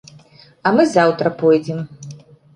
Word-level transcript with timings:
А 0.69 0.71
мы 0.77 0.85
заўтра 0.95 1.33
пойдзем. 1.43 1.85